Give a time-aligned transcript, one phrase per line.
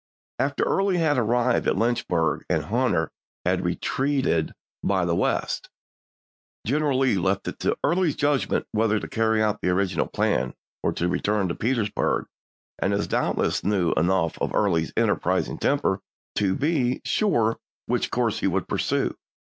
[0.39, 3.11] After Early had arrived at Lynchburg and Hunter
[3.45, 4.51] had retreated
[4.83, 5.69] by the West,
[6.65, 10.91] General Lee left it to Early's judgment whether to carry out the original plan or
[10.93, 12.25] to return to Petersburg,
[12.79, 15.99] and he doubtless knew enough of Early's enterprising temper
[16.37, 19.13] to be sure which course he would pursue.